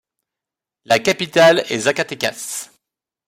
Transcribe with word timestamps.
La 0.85 0.97
capitale 0.97 1.63
est 1.69 1.77
Zacatecas. 1.81 2.71